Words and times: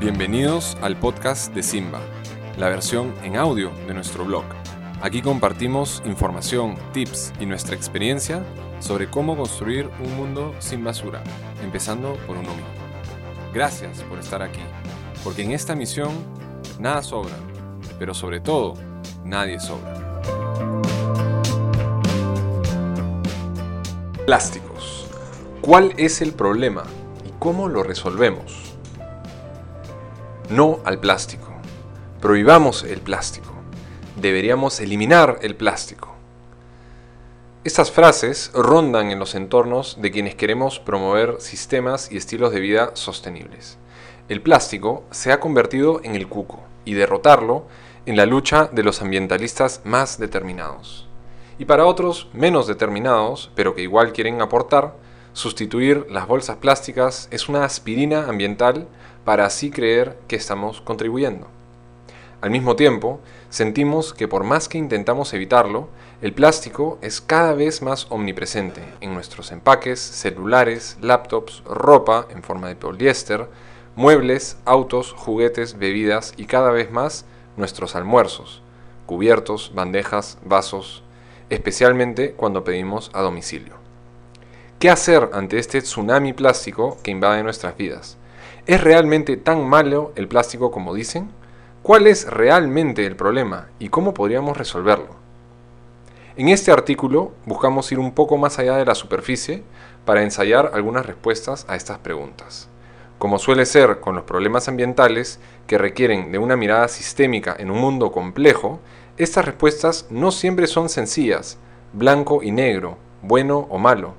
Bienvenidos 0.00 0.78
al 0.80 0.96
podcast 0.96 1.52
de 1.54 1.62
Simba, 1.62 2.00
la 2.56 2.70
versión 2.70 3.14
en 3.22 3.36
audio 3.36 3.70
de 3.86 3.92
nuestro 3.92 4.24
blog. 4.24 4.44
Aquí 5.02 5.20
compartimos 5.20 6.02
información, 6.06 6.78
tips 6.94 7.34
y 7.38 7.44
nuestra 7.44 7.76
experiencia 7.76 8.42
sobre 8.78 9.10
cómo 9.10 9.36
construir 9.36 9.90
un 10.02 10.16
mundo 10.16 10.54
sin 10.58 10.82
basura, 10.82 11.22
empezando 11.62 12.14
por 12.26 12.38
uno 12.38 12.48
mismo. 12.48 12.64
Gracias 13.52 14.02
por 14.04 14.18
estar 14.18 14.40
aquí, 14.40 14.62
porque 15.22 15.42
en 15.42 15.50
esta 15.50 15.76
misión 15.76 16.08
nada 16.78 17.02
sobra, 17.02 17.36
pero 17.98 18.14
sobre 18.14 18.40
todo, 18.40 18.76
nadie 19.22 19.60
sobra. 19.60 20.22
Plásticos. 24.24 25.08
¿Cuál 25.60 25.92
es 25.98 26.22
el 26.22 26.32
problema 26.32 26.84
y 27.28 27.32
cómo 27.38 27.68
lo 27.68 27.82
resolvemos? 27.82 28.69
No 30.50 30.80
al 30.84 30.98
plástico. 30.98 31.46
Prohibamos 32.20 32.82
el 32.82 33.00
plástico. 33.00 33.52
Deberíamos 34.16 34.80
eliminar 34.80 35.38
el 35.42 35.54
plástico. 35.54 36.16
Estas 37.62 37.92
frases 37.92 38.50
rondan 38.52 39.12
en 39.12 39.20
los 39.20 39.36
entornos 39.36 39.98
de 40.00 40.10
quienes 40.10 40.34
queremos 40.34 40.80
promover 40.80 41.36
sistemas 41.40 42.10
y 42.10 42.16
estilos 42.16 42.50
de 42.50 42.58
vida 42.58 42.90
sostenibles. 42.94 43.78
El 44.28 44.42
plástico 44.42 45.04
se 45.12 45.30
ha 45.30 45.38
convertido 45.38 46.00
en 46.02 46.16
el 46.16 46.26
cuco 46.26 46.58
y 46.84 46.94
derrotarlo 46.94 47.66
en 48.04 48.16
la 48.16 48.26
lucha 48.26 48.68
de 48.72 48.82
los 48.82 49.02
ambientalistas 49.02 49.82
más 49.84 50.18
determinados. 50.18 51.06
Y 51.60 51.66
para 51.66 51.86
otros 51.86 52.28
menos 52.32 52.66
determinados, 52.66 53.52
pero 53.54 53.76
que 53.76 53.82
igual 53.82 54.12
quieren 54.12 54.42
aportar, 54.42 54.96
sustituir 55.32 56.06
las 56.10 56.26
bolsas 56.26 56.56
plásticas 56.56 57.28
es 57.30 57.48
una 57.48 57.62
aspirina 57.64 58.26
ambiental 58.28 58.88
para 59.30 59.46
así 59.46 59.70
creer 59.70 60.18
que 60.26 60.34
estamos 60.34 60.80
contribuyendo. 60.80 61.46
Al 62.40 62.50
mismo 62.50 62.74
tiempo, 62.74 63.20
sentimos 63.48 64.12
que 64.12 64.26
por 64.26 64.42
más 64.42 64.68
que 64.68 64.76
intentamos 64.76 65.32
evitarlo, 65.32 65.86
el 66.20 66.32
plástico 66.32 66.98
es 67.00 67.20
cada 67.20 67.54
vez 67.54 67.80
más 67.80 68.08
omnipresente 68.10 68.82
en 69.00 69.14
nuestros 69.14 69.52
empaques, 69.52 70.00
celulares, 70.00 70.98
laptops, 71.00 71.62
ropa 71.64 72.26
en 72.30 72.42
forma 72.42 72.66
de 72.66 72.74
poliéster, 72.74 73.46
muebles, 73.94 74.56
autos, 74.64 75.12
juguetes, 75.12 75.78
bebidas 75.78 76.34
y 76.36 76.46
cada 76.46 76.72
vez 76.72 76.90
más 76.90 77.24
nuestros 77.56 77.94
almuerzos, 77.94 78.62
cubiertos, 79.06 79.70
bandejas, 79.76 80.38
vasos, 80.44 81.04
especialmente 81.50 82.32
cuando 82.32 82.64
pedimos 82.64 83.12
a 83.14 83.22
domicilio. 83.22 83.74
¿Qué 84.80 84.90
hacer 84.90 85.30
ante 85.34 85.60
este 85.60 85.80
tsunami 85.82 86.32
plástico 86.32 86.98
que 87.04 87.12
invade 87.12 87.44
nuestras 87.44 87.76
vidas? 87.76 88.16
¿Es 88.70 88.80
realmente 88.84 89.36
tan 89.36 89.68
malo 89.68 90.12
el 90.14 90.28
plástico 90.28 90.70
como 90.70 90.94
dicen? 90.94 91.28
¿Cuál 91.82 92.06
es 92.06 92.30
realmente 92.30 93.04
el 93.04 93.16
problema 93.16 93.66
y 93.80 93.88
cómo 93.88 94.14
podríamos 94.14 94.56
resolverlo? 94.56 95.08
En 96.36 96.48
este 96.50 96.70
artículo 96.70 97.32
buscamos 97.46 97.90
ir 97.90 97.98
un 97.98 98.12
poco 98.12 98.36
más 98.36 98.60
allá 98.60 98.76
de 98.76 98.84
la 98.84 98.94
superficie 98.94 99.64
para 100.04 100.22
ensayar 100.22 100.70
algunas 100.72 101.04
respuestas 101.04 101.66
a 101.68 101.74
estas 101.74 101.98
preguntas. 101.98 102.68
Como 103.18 103.40
suele 103.40 103.66
ser 103.66 103.98
con 103.98 104.14
los 104.14 104.22
problemas 104.22 104.68
ambientales 104.68 105.40
que 105.66 105.76
requieren 105.76 106.30
de 106.30 106.38
una 106.38 106.54
mirada 106.54 106.86
sistémica 106.86 107.56
en 107.58 107.72
un 107.72 107.80
mundo 107.80 108.12
complejo, 108.12 108.78
estas 109.18 109.46
respuestas 109.46 110.06
no 110.10 110.30
siempre 110.30 110.68
son 110.68 110.88
sencillas, 110.88 111.58
blanco 111.92 112.40
y 112.40 112.52
negro, 112.52 112.98
bueno 113.20 113.66
o 113.68 113.78
malo. 113.78 114.14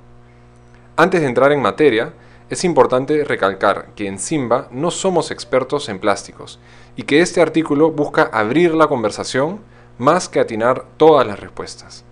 Antes 0.97 1.21
de 1.21 1.27
entrar 1.27 1.53
en 1.53 1.61
materia, 1.61 2.11
es 2.51 2.65
importante 2.65 3.23
recalcar 3.23 3.93
que 3.95 4.07
en 4.07 4.19
Simba 4.19 4.67
no 4.71 4.91
somos 4.91 5.31
expertos 5.31 5.87
en 5.87 5.99
plásticos 5.99 6.59
y 6.97 7.03
que 7.03 7.21
este 7.21 7.41
artículo 7.41 7.91
busca 7.91 8.23
abrir 8.23 8.75
la 8.75 8.87
conversación 8.87 9.61
más 9.97 10.27
que 10.27 10.41
atinar 10.41 10.83
todas 10.97 11.25
las 11.25 11.39
respuestas. 11.39 12.03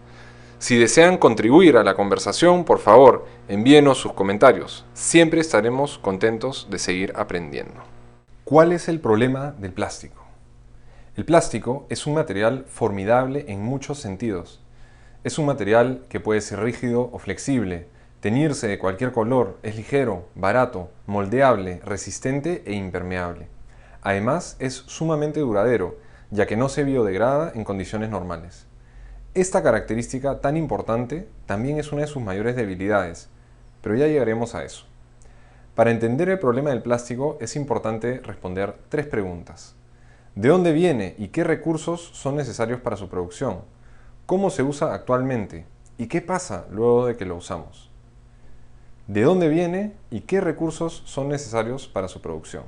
Si 0.57 0.77
desean 0.77 1.17
contribuir 1.17 1.75
a 1.75 1.83
la 1.83 1.93
conversación, 1.95 2.63
por 2.63 2.79
favor, 2.79 3.25
envíenos 3.49 3.97
sus 3.97 4.13
comentarios. 4.13 4.85
Siempre 4.93 5.41
estaremos 5.41 5.97
contentos 5.97 6.67
de 6.69 6.79
seguir 6.79 7.11
aprendiendo. 7.17 7.81
¿Cuál 8.45 8.71
es 8.71 8.87
el 8.87 9.01
problema 9.01 9.51
del 9.59 9.73
plástico? 9.73 10.23
El 11.17 11.25
plástico 11.25 11.85
es 11.89 12.07
un 12.07 12.13
material 12.13 12.63
formidable 12.69 13.43
en 13.49 13.61
muchos 13.61 13.99
sentidos. 13.99 14.61
Es 15.25 15.37
un 15.37 15.47
material 15.47 16.05
que 16.07 16.21
puede 16.21 16.39
ser 16.39 16.61
rígido 16.61 17.09
o 17.11 17.19
flexible, 17.19 17.87
teñirse 18.21 18.67
de 18.67 18.79
cualquier 18.79 19.11
color, 19.11 19.57
es 19.63 19.75
ligero, 19.75 20.25
barato, 20.35 20.89
moldeable, 21.05 21.81
resistente 21.85 22.63
e 22.65 22.73
impermeable. 22.73 23.47
Además, 24.01 24.55
es 24.59 24.73
sumamente 24.73 25.39
duradero, 25.39 25.97
ya 26.31 26.45
que 26.45 26.57
no 26.57 26.69
se 26.69 26.83
biodegrada 26.83 27.51
en 27.55 27.63
condiciones 27.63 28.09
normales. 28.09 28.65
Esta 29.33 29.63
característica 29.63 30.41
tan 30.41 30.57
importante 30.57 31.27
también 31.45 31.77
es 31.79 31.91
una 31.91 32.01
de 32.01 32.07
sus 32.07 32.21
mayores 32.21 32.55
debilidades, 32.55 33.29
pero 33.81 33.95
ya 33.95 34.07
llegaremos 34.07 34.55
a 34.55 34.63
eso. 34.63 34.85
Para 35.75 35.91
entender 35.91 36.27
el 36.29 36.39
problema 36.39 36.71
del 36.71 36.81
plástico 36.81 37.37
es 37.39 37.55
importante 37.55 38.19
responder 38.19 38.75
tres 38.89 39.05
preguntas. 39.05 39.75
¿De 40.35 40.49
dónde 40.49 40.73
viene 40.73 41.15
y 41.17 41.29
qué 41.29 41.43
recursos 41.43 42.11
son 42.13 42.35
necesarios 42.35 42.81
para 42.81 42.97
su 42.97 43.07
producción? 43.07 43.61
¿Cómo 44.25 44.49
se 44.49 44.63
usa 44.63 44.93
actualmente? 44.93 45.65
¿Y 45.97 46.07
qué 46.07 46.21
pasa 46.21 46.65
luego 46.69 47.05
de 47.05 47.15
que 47.15 47.25
lo 47.25 47.35
usamos? 47.35 47.88
¿De 49.09 49.23
dónde 49.23 49.49
viene 49.49 49.95
y 50.11 50.21
qué 50.21 50.39
recursos 50.39 51.01
son 51.03 51.29
necesarios 51.29 51.87
para 51.87 52.07
su 52.07 52.21
producción? 52.21 52.61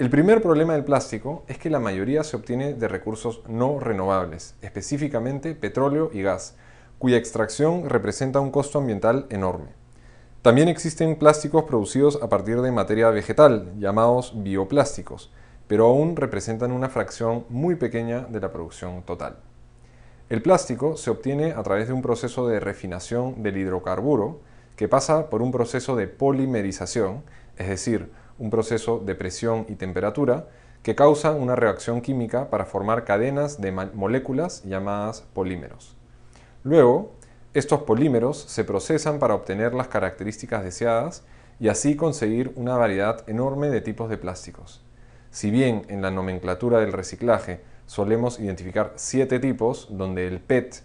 El 0.00 0.10
primer 0.10 0.42
problema 0.42 0.72
del 0.72 0.82
plástico 0.82 1.44
es 1.46 1.58
que 1.58 1.70
la 1.70 1.78
mayoría 1.78 2.24
se 2.24 2.34
obtiene 2.34 2.74
de 2.74 2.88
recursos 2.88 3.42
no 3.46 3.78
renovables, 3.78 4.56
específicamente 4.62 5.54
petróleo 5.54 6.10
y 6.12 6.22
gas, 6.22 6.56
cuya 6.98 7.18
extracción 7.18 7.88
representa 7.88 8.40
un 8.40 8.50
costo 8.50 8.80
ambiental 8.80 9.26
enorme. 9.30 9.68
También 10.42 10.66
existen 10.66 11.14
plásticos 11.14 11.62
producidos 11.62 12.20
a 12.20 12.28
partir 12.28 12.60
de 12.60 12.72
materia 12.72 13.08
vegetal, 13.10 13.74
llamados 13.78 14.42
bioplásticos, 14.42 15.30
pero 15.68 15.86
aún 15.86 16.16
representan 16.16 16.72
una 16.72 16.88
fracción 16.88 17.44
muy 17.48 17.76
pequeña 17.76 18.22
de 18.22 18.40
la 18.40 18.50
producción 18.50 19.04
total. 19.04 19.36
El 20.30 20.42
plástico 20.42 20.96
se 20.96 21.10
obtiene 21.10 21.52
a 21.52 21.62
través 21.62 21.86
de 21.86 21.94
un 21.94 22.02
proceso 22.02 22.48
de 22.48 22.58
refinación 22.58 23.40
del 23.44 23.56
hidrocarburo 23.56 24.40
que 24.78 24.86
pasa 24.86 25.28
por 25.28 25.42
un 25.42 25.50
proceso 25.50 25.96
de 25.96 26.06
polimerización, 26.06 27.24
es 27.56 27.66
decir, 27.66 28.12
un 28.38 28.48
proceso 28.48 29.00
de 29.00 29.16
presión 29.16 29.66
y 29.68 29.74
temperatura 29.74 30.46
que 30.84 30.94
causa 30.94 31.32
una 31.32 31.56
reacción 31.56 32.00
química 32.00 32.48
para 32.48 32.64
formar 32.64 33.04
cadenas 33.04 33.60
de 33.60 33.72
moléculas 33.72 34.62
llamadas 34.62 35.22
polímeros. 35.34 35.96
Luego, 36.62 37.10
estos 37.54 37.82
polímeros 37.82 38.38
se 38.38 38.62
procesan 38.62 39.18
para 39.18 39.34
obtener 39.34 39.74
las 39.74 39.88
características 39.88 40.62
deseadas 40.62 41.24
y 41.58 41.66
así 41.66 41.96
conseguir 41.96 42.52
una 42.54 42.76
variedad 42.76 43.28
enorme 43.28 43.70
de 43.70 43.80
tipos 43.80 44.08
de 44.08 44.16
plásticos. 44.16 44.84
Si 45.32 45.50
bien 45.50 45.86
en 45.88 46.02
la 46.02 46.12
nomenclatura 46.12 46.78
del 46.78 46.92
reciclaje 46.92 47.62
solemos 47.86 48.38
identificar 48.38 48.92
siete 48.94 49.40
tipos, 49.40 49.88
donde 49.90 50.28
el 50.28 50.38
PET, 50.38 50.84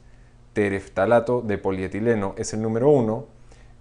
tereftalato 0.53 1.41
de 1.41 1.59
polietileno, 1.59 2.33
es 2.39 2.55
el 2.55 2.63
número 2.63 2.89
uno, 2.89 3.27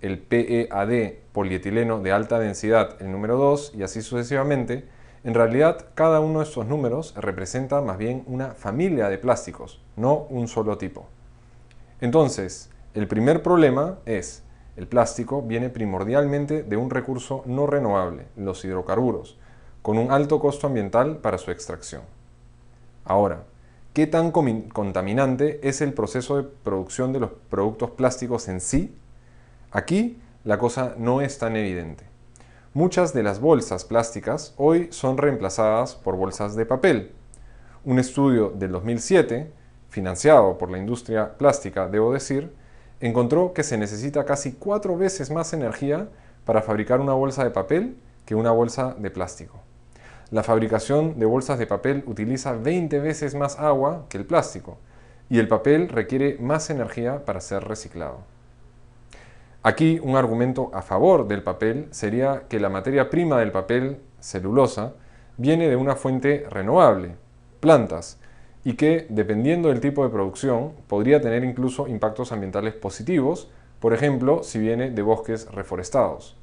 el 0.03 0.19
PEAD, 0.19 1.15
polietileno 1.33 2.01
de 2.01 2.13
alta 2.13 2.39
densidad, 2.41 3.01
el 3.01 3.11
número 3.11 3.39
2, 3.39 3.73
y 3.77 3.85
así 3.85 4.03
sucesivamente, 4.03 4.85
en 5.25 5.33
realidad 5.33 5.87
cada 5.95 6.19
uno 6.19 6.41
de 6.41 6.45
estos 6.45 6.67
números 6.67 7.15
representa 7.17 7.81
más 7.81 7.97
bien 7.97 8.25
una 8.27 8.55
familia 8.55 9.09
de 9.09 9.19
plásticos, 9.19 9.81
no 9.97 10.27
un 10.29 10.49
solo 10.49 10.77
tipo. 10.77 11.07
Entonces, 12.01 12.69
el 12.95 13.07
primer 13.07 13.45
problema 13.45 13.99
es, 14.05 14.43
el 14.77 14.89
plástico 14.89 15.41
viene 15.41 15.71
primordialmente 15.71 16.65
de 16.65 16.76
un 16.76 16.91
recurso 16.91 17.44
no 17.47 17.69
renovable, 17.69 18.26
los 18.37 18.65
hidrocarburos, 18.65 19.38
con 19.82 19.99
un 19.99 20.11
alto 20.11 20.41
costo 20.41 20.67
ambiental 20.67 21.19
para 21.19 21.38
su 21.38 21.53
extracción. 21.53 22.03
Ahora, 23.05 23.44
¿qué 23.93 24.09
tan 24.09 24.32
contaminante 24.32 25.61
es 25.62 25.81
el 25.81 25.93
proceso 25.93 26.38
de 26.38 26.43
producción 26.43 27.12
de 27.12 27.21
los 27.21 27.31
productos 27.49 27.91
plásticos 27.91 28.49
en 28.49 28.61
sí 28.61 28.97
Aquí 29.73 30.21
la 30.45 30.59
cosa 30.59 30.95
no 30.99 31.23
es 31.23 31.39
tan 31.39 31.57
evidente. 31.57 32.05
Muchas 32.75 33.15
de 33.15 33.23
las 33.23 33.41
bolsas 33.41 33.87
plásticas 33.87 34.53
hoy 34.59 34.89
son 34.91 35.17
reemplazadas 35.17 35.95
por 35.95 36.17
bolsas 36.17 36.55
de 36.57 36.67
papel. 36.67 37.13
Un 37.83 37.99
estudio 37.99 38.51
del 38.51 38.71
2007, 38.73 39.51
financiado 39.89 40.59
por 40.59 40.71
la 40.71 40.77
industria 40.77 41.39
plástica, 41.39 41.89
debo 41.89 42.13
decir, 42.13 42.53
encontró 43.01 43.55
que 43.55 43.63
se 43.63 43.79
necesita 43.79 44.27
casi 44.27 44.53
cuatro 44.53 44.99
veces 44.99 45.31
más 45.31 45.55
energía 45.55 46.09
para 46.45 46.61
fabricar 46.61 47.01
una 47.01 47.15
bolsa 47.15 47.43
de 47.43 47.51
papel 47.51 47.97
que 48.27 48.35
una 48.35 48.51
bolsa 48.51 48.95
de 48.99 49.11
plástico. 49.11 49.59
La 50.31 50.43
fabricación 50.43 51.19
de 51.19 51.25
bolsas 51.25 51.59
de 51.59 51.67
papel 51.67 52.05
utiliza 52.07 52.53
20 52.53 53.01
veces 53.01 53.35
más 53.35 53.59
agua 53.59 54.05
que 54.11 54.19
el 54.19 54.27
plástico 54.27 54.77
y 55.31 55.39
el 55.39 55.49
papel 55.49 55.89
requiere 55.89 56.37
más 56.41 56.69
energía 56.69 57.25
para 57.25 57.41
ser 57.41 57.65
reciclado. 57.65 58.31
Aquí 59.64 60.00
un 60.03 60.17
argumento 60.17 60.70
a 60.75 60.82
favor 60.82 61.29
del 61.29 61.44
papel 61.44 61.87
sería 61.93 62.44
que 62.49 62.59
la 62.59 62.69
materia 62.69 63.11
prima 63.11 63.38
del 63.38 63.53
papel, 63.53 64.00
celulosa, 64.19 64.94
viene 65.37 65.69
de 65.69 65.76
una 65.76 65.94
fuente 65.94 66.47
renovable, 66.50 67.14
plantas, 67.61 68.19
y 68.64 68.75
que, 68.75 69.06
dependiendo 69.09 69.69
del 69.69 69.81
tipo 69.81 70.03
de 70.03 70.11
producción, 70.11 70.73
podría 70.88 71.20
tener 71.20 71.44
incluso 71.44 71.87
impactos 71.87 72.32
ambientales 72.32 72.75
positivos, 72.75 73.50
por 73.79 73.94
ejemplo, 73.94 74.43
si 74.43 74.59
viene 74.59 74.91
de 74.91 75.03
bosques 75.03 75.49
reforestados. 75.53 76.37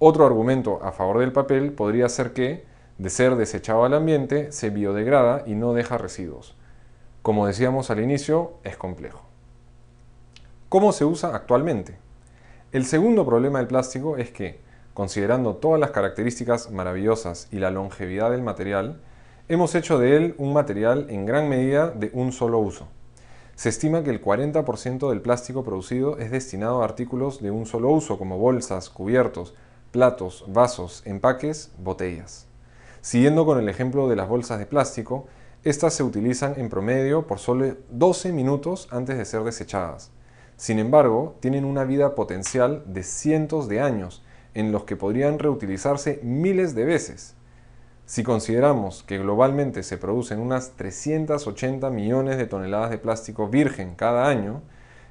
Otro 0.00 0.26
argumento 0.26 0.80
a 0.82 0.90
favor 0.90 1.18
del 1.18 1.32
papel 1.32 1.72
podría 1.72 2.08
ser 2.08 2.32
que, 2.32 2.64
de 2.98 3.10
ser 3.10 3.36
desechado 3.36 3.84
al 3.84 3.94
ambiente, 3.94 4.50
se 4.50 4.70
biodegrada 4.70 5.44
y 5.46 5.54
no 5.54 5.74
deja 5.74 5.96
residuos. 5.96 6.56
Como 7.22 7.46
decíamos 7.46 7.90
al 7.90 8.00
inicio, 8.00 8.54
es 8.64 8.76
complejo. 8.76 9.22
¿Cómo 10.68 10.90
se 10.90 11.04
usa 11.04 11.36
actualmente? 11.36 12.07
El 12.70 12.84
segundo 12.84 13.24
problema 13.24 13.60
del 13.60 13.66
plástico 13.66 14.18
es 14.18 14.30
que, 14.30 14.60
considerando 14.92 15.56
todas 15.56 15.80
las 15.80 15.90
características 15.90 16.70
maravillosas 16.70 17.48
y 17.50 17.60
la 17.60 17.70
longevidad 17.70 18.30
del 18.30 18.42
material, 18.42 19.00
hemos 19.48 19.74
hecho 19.74 19.98
de 19.98 20.18
él 20.18 20.34
un 20.36 20.52
material 20.52 21.06
en 21.08 21.24
gran 21.24 21.48
medida 21.48 21.88
de 21.88 22.10
un 22.12 22.30
solo 22.30 22.58
uso. 22.58 22.86
Se 23.54 23.70
estima 23.70 24.04
que 24.04 24.10
el 24.10 24.22
40% 24.22 25.08
del 25.08 25.22
plástico 25.22 25.64
producido 25.64 26.18
es 26.18 26.30
destinado 26.30 26.82
a 26.82 26.84
artículos 26.84 27.40
de 27.40 27.50
un 27.50 27.64
solo 27.64 27.88
uso, 27.88 28.18
como 28.18 28.36
bolsas, 28.36 28.90
cubiertos, 28.90 29.54
platos, 29.90 30.44
vasos, 30.46 31.02
empaques, 31.06 31.72
botellas. 31.78 32.48
Siguiendo 33.00 33.46
con 33.46 33.58
el 33.58 33.70
ejemplo 33.70 34.10
de 34.10 34.16
las 34.16 34.28
bolsas 34.28 34.58
de 34.58 34.66
plástico, 34.66 35.26
estas 35.64 35.94
se 35.94 36.02
utilizan 36.02 36.52
en 36.58 36.68
promedio 36.68 37.26
por 37.26 37.38
solo 37.38 37.76
12 37.88 38.30
minutos 38.32 38.88
antes 38.90 39.16
de 39.16 39.24
ser 39.24 39.42
desechadas. 39.42 40.10
Sin 40.58 40.80
embargo, 40.80 41.36
tienen 41.38 41.64
una 41.64 41.84
vida 41.84 42.16
potencial 42.16 42.82
de 42.84 43.04
cientos 43.04 43.68
de 43.68 43.80
años, 43.80 44.24
en 44.54 44.72
los 44.72 44.82
que 44.82 44.96
podrían 44.96 45.38
reutilizarse 45.38 46.18
miles 46.24 46.74
de 46.74 46.84
veces. 46.84 47.36
Si 48.06 48.24
consideramos 48.24 49.04
que 49.04 49.18
globalmente 49.18 49.84
se 49.84 49.98
producen 49.98 50.40
unas 50.40 50.72
380 50.72 51.90
millones 51.90 52.38
de 52.38 52.46
toneladas 52.46 52.90
de 52.90 52.98
plástico 52.98 53.48
virgen 53.48 53.94
cada 53.94 54.26
año, 54.26 54.62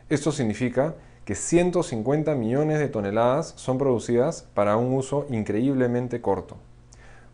esto 0.10 0.34
significa 0.34 0.96
que 1.24 1.34
150 1.34 2.36
millones 2.36 2.80
de 2.80 2.90
toneladas 2.90 3.54
son 3.56 3.78
producidas 3.78 4.50
para 4.54 4.76
un 4.76 4.94
uso 4.94 5.28
increíblemente 5.30 6.20
corto. 6.20 6.58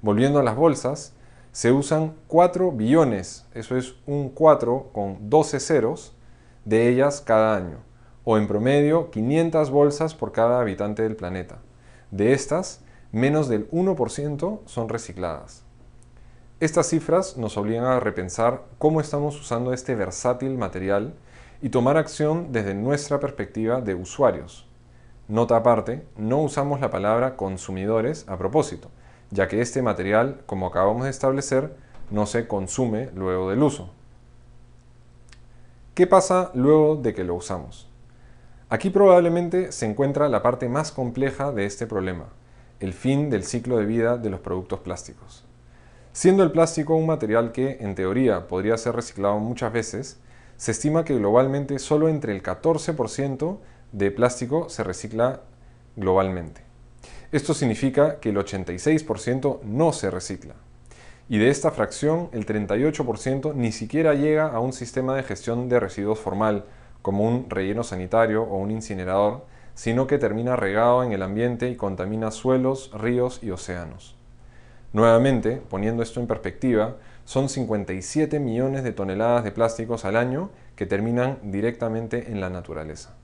Volviendo 0.03 0.37
a 0.37 0.43
las 0.43 0.55
bolsas, 0.55 1.13
se 1.51 1.71
usan 1.71 2.13
4 2.27 2.71
billones, 2.73 3.47
eso 3.55 3.75
es 3.75 3.95
un 4.05 4.29
4 4.29 4.91
con 4.93 5.31
12 5.31 5.59
ceros, 5.59 6.15
de 6.63 6.89
ellas 6.89 7.19
cada 7.19 7.55
año, 7.55 7.77
o 8.23 8.37
en 8.37 8.47
promedio 8.47 9.11
500 9.11 9.69
bolsas 9.69 10.15
por 10.15 10.31
cada 10.31 10.59
habitante 10.59 11.03
del 11.03 11.15
planeta. 11.15 11.59
De 12.11 12.33
estas, 12.33 12.81
menos 13.11 13.47
del 13.47 13.69
1% 13.71 14.59
son 14.65 14.89
recicladas. 14.89 15.63
Estas 16.59 16.87
cifras 16.87 17.37
nos 17.37 17.57
obligan 17.57 17.85
a 17.85 17.99
repensar 17.99 18.63
cómo 18.77 19.01
estamos 19.01 19.39
usando 19.39 19.73
este 19.73 19.95
versátil 19.95 20.57
material 20.57 21.13
y 21.61 21.69
tomar 21.69 21.97
acción 21.97 22.51
desde 22.51 22.73
nuestra 22.73 23.19
perspectiva 23.19 23.81
de 23.81 23.95
usuarios. 23.95 24.67
Nota 25.27 25.57
aparte, 25.57 26.05
no 26.17 26.41
usamos 26.41 26.79
la 26.79 26.89
palabra 26.89 27.35
consumidores 27.35 28.25
a 28.27 28.37
propósito, 28.37 28.89
ya 29.31 29.47
que 29.47 29.61
este 29.61 29.81
material, 29.81 30.41
como 30.45 30.67
acabamos 30.67 31.03
de 31.03 31.09
establecer, 31.09 31.75
no 32.11 32.25
se 32.25 32.47
consume 32.47 33.09
luego 33.15 33.49
del 33.49 33.63
uso. 33.63 33.89
¿Qué 35.93 36.07
pasa 36.07 36.51
luego 36.53 36.95
de 36.95 37.13
que 37.13 37.23
lo 37.23 37.35
usamos? 37.35 37.92
Aquí 38.73 38.89
probablemente 38.89 39.71
se 39.71 39.85
encuentra 39.85 40.29
la 40.29 40.41
parte 40.41 40.67
más 40.67 40.91
compleja 40.91 41.51
de 41.51 41.67
este 41.67 41.85
problema, 41.85 42.29
el 42.79 42.93
fin 42.93 43.29
del 43.29 43.43
ciclo 43.43 43.77
de 43.77 43.85
vida 43.85 44.17
de 44.17 44.31
los 44.31 44.39
productos 44.39 44.79
plásticos. 44.79 45.45
Siendo 46.11 46.41
el 46.41 46.51
plástico 46.51 46.95
un 46.95 47.05
material 47.05 47.51
que, 47.51 47.77
en 47.81 47.93
teoría, 47.93 48.47
podría 48.47 48.75
ser 48.77 48.95
reciclado 48.95 49.37
muchas 49.37 49.71
veces, 49.71 50.19
se 50.57 50.71
estima 50.71 51.05
que 51.05 51.13
globalmente 51.13 51.77
solo 51.77 52.09
entre 52.09 52.33
el 52.33 52.41
14% 52.41 53.59
de 53.91 54.09
plástico 54.09 54.67
se 54.69 54.83
recicla 54.83 55.41
globalmente. 55.95 56.61
Esto 57.31 57.53
significa 57.53 58.19
que 58.19 58.29
el 58.29 58.37
86% 58.37 59.61
no 59.61 59.93
se 59.93 60.09
recicla. 60.09 60.55
Y 61.29 61.37
de 61.37 61.49
esta 61.49 61.69
fracción, 61.69 62.29
el 62.31 62.47
38% 62.47 63.53
ni 63.53 63.71
siquiera 63.71 64.15
llega 64.15 64.47
a 64.47 64.59
un 64.59 64.73
sistema 64.73 65.15
de 65.15 65.21
gestión 65.21 65.69
de 65.69 65.79
residuos 65.79 66.17
formal, 66.17 66.65
como 67.03 67.27
un 67.27 67.49
relleno 67.51 67.83
sanitario 67.83 68.41
o 68.41 68.57
un 68.57 68.71
incinerador, 68.71 69.45
sino 69.75 70.07
que 70.07 70.17
termina 70.17 70.55
regado 70.55 71.03
en 71.03 71.11
el 71.11 71.21
ambiente 71.21 71.69
y 71.69 71.75
contamina 71.75 72.31
suelos, 72.31 72.89
ríos 72.93 73.39
y 73.43 73.51
océanos. 73.51 74.15
Nuevamente, 74.93 75.61
poniendo 75.69 76.01
esto 76.01 76.19
en 76.19 76.27
perspectiva, 76.27 76.95
son 77.25 77.49
57 77.49 78.39
millones 78.39 78.83
de 78.83 78.93
toneladas 78.93 79.43
de 79.43 79.51
plásticos 79.51 80.05
al 80.05 80.15
año 80.15 80.49
que 80.75 80.85
terminan 80.85 81.39
directamente 81.43 82.31
en 82.31 82.39
la 82.39 82.49
naturaleza. 82.49 83.15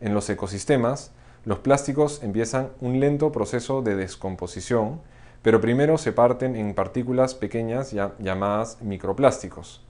En 0.00 0.12
los 0.12 0.28
ecosistemas, 0.28 1.12
los 1.44 1.58
plásticos 1.58 2.22
empiezan 2.22 2.70
un 2.80 3.00
lento 3.00 3.30
proceso 3.30 3.82
de 3.82 3.96
descomposición, 3.96 5.00
pero 5.42 5.60
primero 5.60 5.98
se 5.98 6.12
parten 6.12 6.56
en 6.56 6.74
partículas 6.74 7.34
pequeñas 7.34 7.94
llamadas 8.18 8.80
microplásticos. 8.80 9.83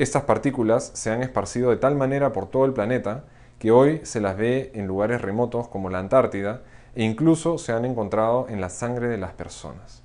Estas 0.00 0.22
partículas 0.22 0.92
se 0.94 1.10
han 1.10 1.22
esparcido 1.22 1.68
de 1.68 1.76
tal 1.76 1.94
manera 1.94 2.32
por 2.32 2.46
todo 2.46 2.64
el 2.64 2.72
planeta 2.72 3.24
que 3.58 3.70
hoy 3.70 4.00
se 4.02 4.22
las 4.22 4.34
ve 4.34 4.70
en 4.72 4.86
lugares 4.86 5.20
remotos 5.20 5.68
como 5.68 5.90
la 5.90 5.98
Antártida 5.98 6.62
e 6.94 7.04
incluso 7.04 7.58
se 7.58 7.72
han 7.72 7.84
encontrado 7.84 8.46
en 8.48 8.62
la 8.62 8.70
sangre 8.70 9.08
de 9.08 9.18
las 9.18 9.34
personas. 9.34 10.02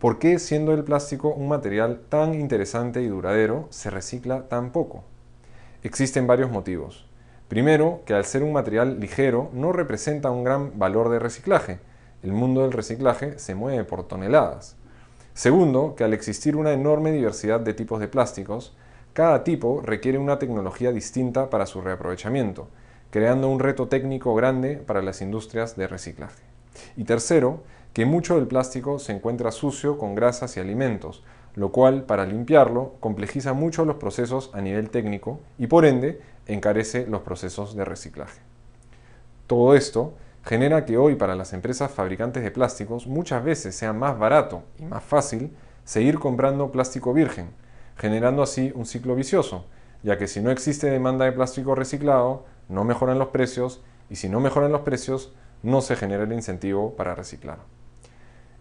¿Por 0.00 0.18
qué 0.18 0.40
siendo 0.40 0.72
el 0.72 0.82
plástico 0.82 1.28
un 1.28 1.46
material 1.46 2.00
tan 2.08 2.34
interesante 2.34 3.00
y 3.00 3.06
duradero 3.06 3.68
se 3.70 3.90
recicla 3.90 4.48
tan 4.48 4.72
poco? 4.72 5.04
Existen 5.84 6.26
varios 6.26 6.50
motivos. 6.50 7.06
Primero, 7.46 8.00
que 8.06 8.14
al 8.14 8.24
ser 8.24 8.42
un 8.42 8.52
material 8.52 8.98
ligero 8.98 9.50
no 9.52 9.70
representa 9.70 10.32
un 10.32 10.42
gran 10.42 10.80
valor 10.80 11.10
de 11.10 11.20
reciclaje. 11.20 11.78
El 12.24 12.32
mundo 12.32 12.62
del 12.62 12.72
reciclaje 12.72 13.38
se 13.38 13.54
mueve 13.54 13.84
por 13.84 14.02
toneladas. 14.08 14.74
Segundo, 15.32 15.94
que 15.94 16.02
al 16.02 16.12
existir 16.12 16.56
una 16.56 16.72
enorme 16.72 17.12
diversidad 17.12 17.60
de 17.60 17.72
tipos 17.72 18.00
de 18.00 18.08
plásticos, 18.08 18.76
cada 19.16 19.44
tipo 19.44 19.80
requiere 19.82 20.18
una 20.18 20.38
tecnología 20.38 20.92
distinta 20.92 21.48
para 21.48 21.64
su 21.64 21.80
reaprovechamiento, 21.80 22.68
creando 23.08 23.48
un 23.48 23.60
reto 23.60 23.88
técnico 23.88 24.34
grande 24.34 24.76
para 24.76 25.00
las 25.00 25.22
industrias 25.22 25.74
de 25.74 25.86
reciclaje. 25.86 26.42
Y 26.98 27.04
tercero, 27.04 27.62
que 27.94 28.04
mucho 28.04 28.36
del 28.36 28.46
plástico 28.46 28.98
se 28.98 29.12
encuentra 29.12 29.52
sucio 29.52 29.96
con 29.96 30.14
grasas 30.14 30.58
y 30.58 30.60
alimentos, 30.60 31.24
lo 31.54 31.72
cual 31.72 32.02
para 32.02 32.26
limpiarlo 32.26 32.92
complejiza 33.00 33.54
mucho 33.54 33.86
los 33.86 33.96
procesos 33.96 34.50
a 34.52 34.60
nivel 34.60 34.90
técnico 34.90 35.40
y 35.56 35.66
por 35.66 35.86
ende 35.86 36.20
encarece 36.46 37.06
los 37.06 37.22
procesos 37.22 37.74
de 37.74 37.86
reciclaje. 37.86 38.42
Todo 39.46 39.74
esto 39.74 40.12
genera 40.44 40.84
que 40.84 40.98
hoy 40.98 41.14
para 41.14 41.36
las 41.36 41.54
empresas 41.54 41.90
fabricantes 41.90 42.42
de 42.42 42.50
plásticos 42.50 43.06
muchas 43.06 43.42
veces 43.42 43.74
sea 43.74 43.94
más 43.94 44.18
barato 44.18 44.62
y 44.78 44.84
más 44.84 45.02
fácil 45.02 45.56
seguir 45.86 46.18
comprando 46.18 46.70
plástico 46.70 47.14
virgen, 47.14 47.48
generando 47.96 48.42
así 48.42 48.72
un 48.74 48.86
ciclo 48.86 49.14
vicioso, 49.14 49.64
ya 50.02 50.18
que 50.18 50.28
si 50.28 50.40
no 50.40 50.50
existe 50.50 50.88
demanda 50.88 51.24
de 51.24 51.32
plástico 51.32 51.74
reciclado, 51.74 52.44
no 52.68 52.84
mejoran 52.84 53.18
los 53.18 53.28
precios 53.28 53.82
y 54.10 54.16
si 54.16 54.28
no 54.28 54.40
mejoran 54.40 54.72
los 54.72 54.82
precios, 54.82 55.32
no 55.62 55.80
se 55.80 55.96
genera 55.96 56.24
el 56.24 56.32
incentivo 56.32 56.94
para 56.94 57.14
reciclar. 57.14 57.58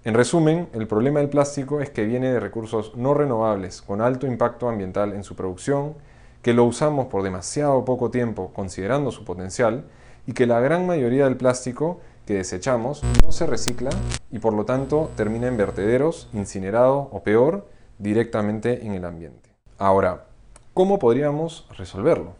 En 0.03 0.13
resumen, 0.13 0.69
el 0.73 0.87
problema 0.87 1.19
del 1.19 1.29
plástico 1.29 1.81
es 1.81 1.89
que 1.89 2.05
viene 2.05 2.31
de 2.31 2.39
recursos 2.39 2.95
no 2.95 3.13
renovables 3.13 3.81
con 3.81 4.01
alto 4.01 4.27
impacto 4.27 4.69
ambiental 4.69 5.13
en 5.13 5.23
su 5.23 5.35
producción, 5.35 5.95
que 6.41 6.53
lo 6.53 6.63
usamos 6.63 7.07
por 7.07 7.23
demasiado 7.23 7.83
poco 7.85 8.11
tiempo 8.11 8.51
considerando 8.53 9.11
su 9.11 9.25
potencial 9.25 9.85
y 10.27 10.33
que 10.33 10.45
la 10.45 10.59
gran 10.59 10.85
mayoría 10.85 11.25
del 11.25 11.37
plástico 11.37 12.01
que 12.27 12.35
desechamos 12.35 13.01
no 13.23 13.31
se 13.31 13.47
recicla 13.47 13.89
y 14.31 14.39
por 14.39 14.53
lo 14.53 14.65
tanto 14.65 15.09
termina 15.15 15.47
en 15.47 15.57
vertederos, 15.57 16.29
incinerado 16.33 17.09
o 17.11 17.23
peor, 17.23 17.67
directamente 17.97 18.85
en 18.85 18.93
el 18.93 19.05
ambiente. 19.05 19.49
Ahora, 19.77 20.25
¿cómo 20.73 20.99
podríamos 20.99 21.67
resolverlo? 21.77 22.35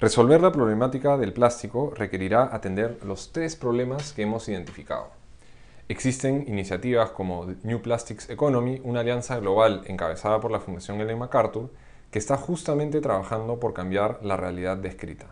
Resolver 0.00 0.40
la 0.40 0.50
problemática 0.50 1.18
del 1.18 1.32
plástico 1.32 1.92
requerirá 1.94 2.48
atender 2.54 2.98
los 3.04 3.32
tres 3.32 3.54
problemas 3.54 4.12
que 4.12 4.22
hemos 4.22 4.48
identificado. 4.48 5.08
Existen 5.88 6.44
iniciativas 6.46 7.10
como 7.10 7.46
New 7.64 7.82
Plastics 7.82 8.30
Economy, 8.30 8.80
una 8.84 9.00
alianza 9.00 9.38
global 9.38 9.82
encabezada 9.86 10.40
por 10.40 10.52
la 10.52 10.60
Fundación 10.60 11.00
Ellen 11.00 11.18
MacArthur, 11.18 11.68
que 12.10 12.18
está 12.18 12.36
justamente 12.36 13.00
trabajando 13.00 13.60
por 13.60 13.74
cambiar 13.74 14.20
la 14.22 14.36
realidad 14.36 14.76
descrita, 14.76 15.26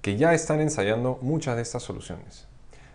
que 0.00 0.16
ya 0.16 0.32
están 0.32 0.60
ensayando 0.60 1.18
muchas 1.22 1.56
de 1.56 1.62
estas 1.62 1.82
soluciones. 1.82 2.46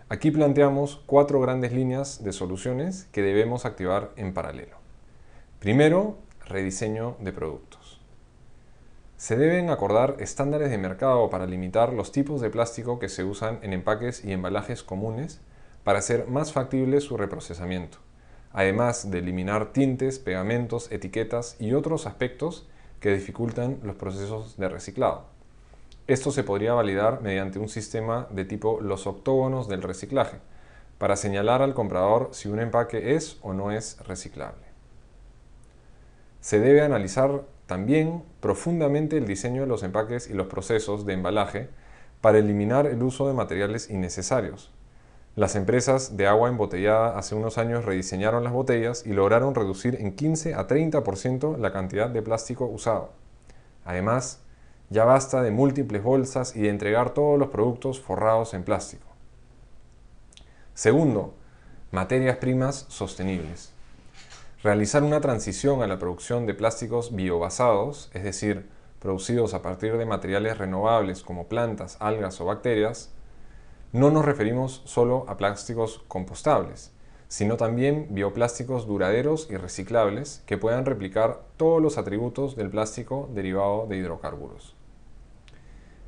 Aquí 0.08 0.30
planteamos 0.30 1.02
cuatro 1.06 1.40
grandes 1.40 1.72
líneas 1.72 2.24
de 2.24 2.32
soluciones 2.32 3.08
que 3.12 3.22
debemos 3.22 3.64
activar 3.64 4.10
en 4.16 4.34
paralelo. 4.34 4.85
Primero, 5.66 6.16
rediseño 6.44 7.16
de 7.18 7.32
productos. 7.32 8.00
Se 9.16 9.36
deben 9.36 9.68
acordar 9.68 10.14
estándares 10.20 10.70
de 10.70 10.78
mercado 10.78 11.28
para 11.28 11.44
limitar 11.44 11.92
los 11.92 12.12
tipos 12.12 12.40
de 12.40 12.50
plástico 12.50 13.00
que 13.00 13.08
se 13.08 13.24
usan 13.24 13.58
en 13.62 13.72
empaques 13.72 14.24
y 14.24 14.30
embalajes 14.30 14.84
comunes 14.84 15.40
para 15.82 15.98
hacer 15.98 16.28
más 16.28 16.52
factible 16.52 17.00
su 17.00 17.16
reprocesamiento. 17.16 17.98
además 18.52 19.10
de 19.10 19.18
eliminar 19.18 19.72
tintes, 19.72 20.20
pegamentos, 20.20 20.92
etiquetas 20.92 21.56
y 21.58 21.72
otros 21.72 22.06
aspectos 22.06 22.68
que 23.00 23.12
dificultan 23.12 23.80
los 23.82 23.96
procesos 23.96 24.56
de 24.56 24.68
reciclado. 24.68 25.24
Esto 26.06 26.30
se 26.30 26.44
podría 26.44 26.74
validar 26.74 27.22
mediante 27.22 27.58
un 27.58 27.68
sistema 27.68 28.28
de 28.30 28.44
tipo 28.44 28.80
los 28.80 29.08
octógonos 29.08 29.66
del 29.66 29.82
reciclaje, 29.82 30.36
para 30.98 31.16
señalar 31.16 31.60
al 31.60 31.74
comprador 31.74 32.28
si 32.30 32.48
un 32.48 32.60
empaque 32.60 33.16
es 33.16 33.38
o 33.42 33.52
no 33.52 33.72
es 33.72 33.98
reciclable. 34.06 34.65
Se 36.46 36.60
debe 36.60 36.82
analizar 36.82 37.42
también 37.66 38.22
profundamente 38.38 39.16
el 39.16 39.26
diseño 39.26 39.62
de 39.62 39.66
los 39.66 39.82
empaques 39.82 40.30
y 40.30 40.32
los 40.32 40.46
procesos 40.46 41.04
de 41.04 41.12
embalaje 41.12 41.70
para 42.20 42.38
eliminar 42.38 42.86
el 42.86 43.02
uso 43.02 43.26
de 43.26 43.34
materiales 43.34 43.90
innecesarios. 43.90 44.72
Las 45.34 45.56
empresas 45.56 46.16
de 46.16 46.28
agua 46.28 46.48
embotellada 46.48 47.18
hace 47.18 47.34
unos 47.34 47.58
años 47.58 47.84
rediseñaron 47.84 48.44
las 48.44 48.52
botellas 48.52 49.04
y 49.04 49.12
lograron 49.12 49.56
reducir 49.56 49.96
en 50.00 50.14
15 50.14 50.54
a 50.54 50.68
30% 50.68 51.58
la 51.58 51.72
cantidad 51.72 52.10
de 52.10 52.22
plástico 52.22 52.66
usado. 52.66 53.10
Además, 53.84 54.40
ya 54.88 55.04
basta 55.04 55.42
de 55.42 55.50
múltiples 55.50 56.04
bolsas 56.04 56.54
y 56.54 56.60
de 56.60 56.68
entregar 56.68 57.10
todos 57.10 57.40
los 57.40 57.48
productos 57.48 58.00
forrados 58.00 58.54
en 58.54 58.62
plástico. 58.62 59.08
Segundo, 60.74 61.34
materias 61.90 62.36
primas 62.36 62.86
sostenibles. 62.88 63.74
Realizar 64.66 65.04
una 65.04 65.20
transición 65.20 65.80
a 65.80 65.86
la 65.86 66.00
producción 66.00 66.44
de 66.44 66.52
plásticos 66.52 67.14
biobasados, 67.14 68.10
es 68.14 68.24
decir, 68.24 68.68
producidos 68.98 69.54
a 69.54 69.62
partir 69.62 69.96
de 69.96 70.06
materiales 70.06 70.58
renovables 70.58 71.22
como 71.22 71.46
plantas, 71.46 71.96
algas 72.00 72.40
o 72.40 72.46
bacterias, 72.46 73.12
no 73.92 74.10
nos 74.10 74.24
referimos 74.24 74.82
solo 74.84 75.24
a 75.28 75.36
plásticos 75.36 76.02
compostables, 76.08 76.90
sino 77.28 77.56
también 77.56 78.08
bioplásticos 78.10 78.88
duraderos 78.88 79.46
y 79.52 79.56
reciclables 79.56 80.42
que 80.46 80.58
puedan 80.58 80.84
replicar 80.84 81.42
todos 81.56 81.80
los 81.80 81.96
atributos 81.96 82.56
del 82.56 82.68
plástico 82.68 83.30
derivado 83.32 83.86
de 83.86 83.98
hidrocarburos. 83.98 84.74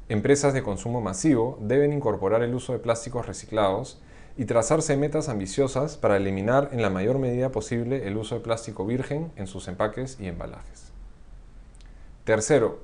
Empresas 0.08 0.52
de 0.52 0.64
consumo 0.64 1.00
masivo 1.00 1.58
deben 1.60 1.92
incorporar 1.92 2.42
el 2.42 2.56
uso 2.56 2.72
de 2.72 2.80
plásticos 2.80 3.24
reciclados 3.24 4.02
y 4.38 4.44
trazarse 4.44 4.96
metas 4.96 5.28
ambiciosas 5.28 5.96
para 5.96 6.16
eliminar 6.16 6.68
en 6.70 6.80
la 6.80 6.90
mayor 6.90 7.18
medida 7.18 7.50
posible 7.50 8.06
el 8.06 8.16
uso 8.16 8.36
de 8.36 8.40
plástico 8.40 8.86
virgen 8.86 9.32
en 9.34 9.48
sus 9.48 9.66
empaques 9.66 10.16
y 10.20 10.28
embalajes. 10.28 10.92
Tercero, 12.22 12.78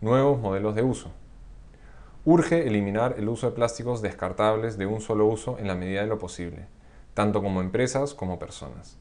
nuevos 0.00 0.40
modelos 0.40 0.74
de 0.74 0.82
uso. 0.82 1.10
Urge 2.24 2.66
eliminar 2.66 3.16
el 3.18 3.28
uso 3.28 3.50
de 3.50 3.54
plásticos 3.54 4.00
descartables 4.00 4.78
de 4.78 4.86
un 4.86 5.02
solo 5.02 5.26
uso 5.26 5.58
en 5.58 5.66
la 5.66 5.74
medida 5.74 6.00
de 6.00 6.06
lo 6.06 6.18
posible, 6.18 6.64
tanto 7.12 7.42
como 7.42 7.60
empresas 7.60 8.14
como 8.14 8.38
personas. 8.38 8.96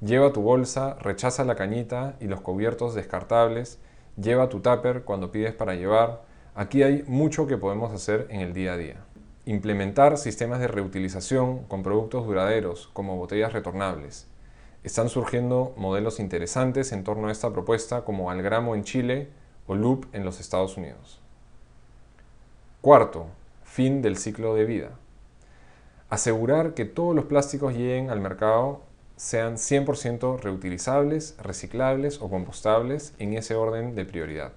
Lleva 0.00 0.32
tu 0.32 0.42
bolsa, 0.42 0.96
rechaza 0.98 1.44
la 1.44 1.54
cañita 1.54 2.16
y 2.18 2.26
los 2.26 2.40
cubiertos 2.40 2.96
descartables, 2.96 3.78
lleva 4.20 4.48
tu 4.48 4.58
tupper 4.58 5.04
cuando 5.04 5.30
pides 5.30 5.54
para 5.54 5.76
llevar. 5.76 6.22
Aquí 6.56 6.82
hay 6.82 7.04
mucho 7.06 7.46
que 7.46 7.58
podemos 7.58 7.92
hacer 7.92 8.26
en 8.28 8.40
el 8.40 8.52
día 8.52 8.72
a 8.72 8.76
día. 8.76 9.04
Implementar 9.44 10.18
sistemas 10.18 10.60
de 10.60 10.68
reutilización 10.68 11.64
con 11.64 11.82
productos 11.82 12.24
duraderos 12.26 12.88
como 12.92 13.16
botellas 13.16 13.52
retornables. 13.52 14.28
Están 14.84 15.08
surgiendo 15.08 15.74
modelos 15.76 16.20
interesantes 16.20 16.92
en 16.92 17.02
torno 17.02 17.26
a 17.26 17.32
esta 17.32 17.52
propuesta 17.52 18.04
como 18.04 18.30
Algramo 18.30 18.76
en 18.76 18.84
Chile 18.84 19.30
o 19.66 19.74
Loop 19.74 20.06
en 20.12 20.24
los 20.24 20.38
Estados 20.38 20.76
Unidos. 20.76 21.20
Cuarto, 22.80 23.26
fin 23.64 24.00
del 24.00 24.16
ciclo 24.16 24.54
de 24.54 24.64
vida. 24.64 24.90
Asegurar 26.08 26.74
que 26.74 26.84
todos 26.84 27.12
los 27.12 27.24
plásticos 27.24 27.74
lleguen 27.74 28.10
al 28.10 28.20
mercado 28.20 28.82
sean 29.16 29.56
100% 29.56 30.38
reutilizables, 30.38 31.36
reciclables 31.42 32.22
o 32.22 32.30
compostables 32.30 33.12
en 33.18 33.32
ese 33.34 33.56
orden 33.56 33.96
de 33.96 34.04
prioridad 34.04 34.52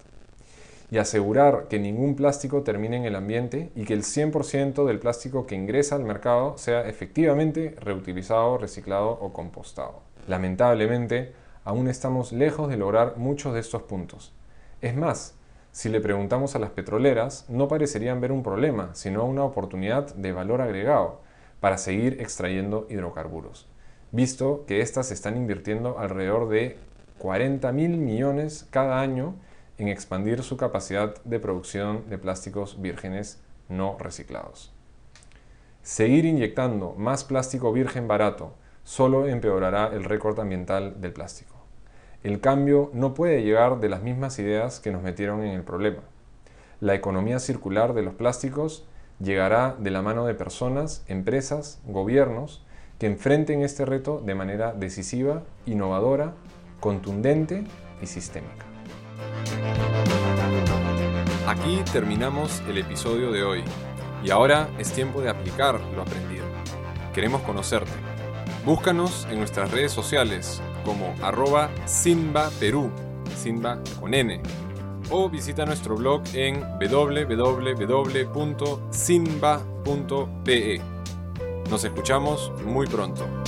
y 0.91 0.97
asegurar 0.97 1.67
que 1.67 1.79
ningún 1.79 2.15
plástico 2.15 2.61
termine 2.61 2.97
en 2.97 3.05
el 3.05 3.15
ambiente 3.15 3.71
y 3.75 3.85
que 3.85 3.93
el 3.93 4.03
100% 4.03 4.85
del 4.85 4.99
plástico 4.99 5.45
que 5.45 5.55
ingresa 5.55 5.95
al 5.95 6.03
mercado 6.03 6.57
sea 6.57 6.87
efectivamente 6.87 7.75
reutilizado, 7.79 8.57
reciclado 8.57 9.09
o 9.09 9.33
compostado. 9.33 10.01
Lamentablemente, 10.27 11.33
aún 11.63 11.87
estamos 11.87 12.31
lejos 12.31 12.69
de 12.69 12.77
lograr 12.77 13.17
muchos 13.17 13.53
de 13.53 13.59
estos 13.59 13.83
puntos. 13.83 14.33
Es 14.81 14.95
más, 14.95 15.35
si 15.71 15.89
le 15.89 15.99
preguntamos 15.99 16.55
a 16.55 16.59
las 16.59 16.69
petroleras, 16.69 17.45
no 17.49 17.67
parecerían 17.67 18.21
ver 18.21 18.31
un 18.31 18.43
problema, 18.43 18.91
sino 18.93 19.25
una 19.25 19.43
oportunidad 19.43 20.13
de 20.15 20.31
valor 20.31 20.61
agregado 20.61 21.21
para 21.59 21.77
seguir 21.77 22.21
extrayendo 22.21 22.85
hidrocarburos, 22.89 23.67
visto 24.11 24.63
que 24.67 24.81
éstas 24.81 25.11
están 25.11 25.35
invirtiendo 25.35 25.99
alrededor 25.99 26.47
de 26.47 26.77
40 27.17 27.71
mil 27.71 27.97
millones 27.97 28.67
cada 28.69 29.01
año 29.01 29.35
en 29.77 29.87
expandir 29.87 30.43
su 30.43 30.57
capacidad 30.57 31.15
de 31.23 31.39
producción 31.39 32.09
de 32.09 32.17
plásticos 32.17 32.81
vírgenes 32.81 33.41
no 33.69 33.97
reciclados. 33.99 34.73
Seguir 35.81 36.25
inyectando 36.25 36.95
más 36.97 37.23
plástico 37.23 37.71
virgen 37.71 38.07
barato 38.07 38.53
solo 38.83 39.27
empeorará 39.27 39.87
el 39.93 40.03
récord 40.03 40.39
ambiental 40.39 40.99
del 41.01 41.13
plástico. 41.13 41.55
El 42.23 42.39
cambio 42.39 42.89
no 42.93 43.13
puede 43.13 43.43
llegar 43.43 43.79
de 43.79 43.89
las 43.89 44.01
mismas 44.01 44.39
ideas 44.39 44.79
que 44.79 44.91
nos 44.91 45.03
metieron 45.03 45.43
en 45.43 45.51
el 45.51 45.63
problema. 45.63 46.01
La 46.79 46.95
economía 46.95 47.39
circular 47.39 47.93
de 47.93 48.01
los 48.01 48.15
plásticos 48.15 48.87
llegará 49.19 49.75
de 49.77 49.91
la 49.91 50.01
mano 50.01 50.25
de 50.25 50.33
personas, 50.33 51.03
empresas, 51.07 51.81
gobiernos 51.85 52.65
que 52.99 53.07
enfrenten 53.07 53.61
este 53.61 53.85
reto 53.85 54.21
de 54.25 54.35
manera 54.35 54.73
decisiva, 54.73 55.43
innovadora, 55.65 56.33
contundente 56.79 57.63
y 58.01 58.07
sistémica. 58.07 58.74
Aquí 61.47 61.81
terminamos 61.91 62.61
el 62.67 62.79
episodio 62.79 63.31
de 63.31 63.43
hoy 63.43 63.63
y 64.23 64.31
ahora 64.31 64.69
es 64.79 64.91
tiempo 64.91 65.21
de 65.21 65.29
aplicar 65.29 65.79
lo 65.95 66.01
aprendido. 66.01 66.45
Queremos 67.13 67.41
conocerte. 67.43 67.91
Búscanos 68.65 69.27
en 69.29 69.37
nuestras 69.37 69.69
redes 69.71 69.91
sociales 69.91 70.61
como 70.83 71.13
arroba 71.21 71.69
Simba 71.85 72.49
Perú, 72.59 72.89
Simba 73.37 73.79
con 73.99 74.15
N, 74.15 74.41
o 75.11 75.29
visita 75.29 75.65
nuestro 75.65 75.95
blog 75.95 76.23
en 76.33 76.61
www.simba.pe. 76.79 77.61
Nos 81.69 81.83
escuchamos 81.83 82.51
muy 82.65 82.87
pronto. 82.87 83.44